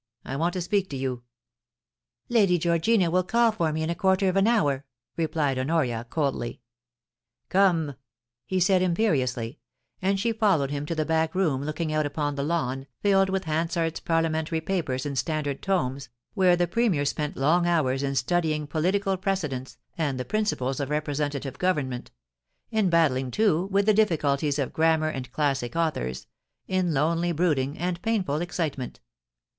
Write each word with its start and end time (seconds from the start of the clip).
I 0.25 0.35
want 0.35 0.53
to 0.53 0.61
speak 0.63 0.89
to 0.89 0.97
you.* 0.97 1.21
* 1.75 1.99
Lady 2.27 2.57
Georgina 2.57 3.11
will 3.11 3.21
call 3.21 3.51
for 3.51 3.71
me 3.71 3.83
in 3.83 3.91
a 3.91 3.93
quarter 3.93 4.27
of 4.29 4.35
an 4.35 4.47
hour,* 4.47 4.83
replied 5.15 5.59
Honoria, 5.59 6.07
coldly. 6.09 6.59
* 7.05 7.49
Come!' 7.49 7.93
he 8.47 8.59
said 8.59 8.81
imperiously, 8.81 9.59
and 10.01 10.19
she 10.19 10.33
followed 10.33 10.71
him 10.71 10.87
to 10.87 10.95
the 10.95 11.05
back 11.05 11.35
room 11.35 11.63
looking 11.63 11.93
out 11.93 12.07
upon 12.07 12.33
the 12.33 12.41
lawn, 12.41 12.87
filled 13.03 13.29
with 13.29 13.43
Hansard's 13.43 13.99
Parliamentary 13.99 14.59
papers 14.59 15.05
and 15.05 15.15
standard 15.19 15.61
tomes, 15.61 16.09
where 16.33 16.55
the 16.55 16.65
Premier 16.65 17.05
spent 17.05 17.37
long 17.37 17.67
hours 17.67 18.01
in 18.01 18.15
studying 18.15 18.65
political 18.65 19.17
pre 19.17 19.33
cedents, 19.33 19.77
and 19.99 20.19
the 20.19 20.25
principles 20.25 20.79
of 20.79 20.89
representative 20.89 21.59
government; 21.59 22.09
in 22.71 22.89
battling, 22.89 23.29
too, 23.29 23.67
with 23.71 23.85
the 23.85 23.93
difficulties 23.93 24.57
of 24.57 24.73
grammar 24.73 25.09
and 25.09 25.31
classic 25.31 25.75
authors; 25.75 26.25
in 26.67 26.91
lonely 26.91 27.31
brooding 27.31 27.77
and 27.77 28.01
painful 28.01 28.41
excitement. 28.41 28.99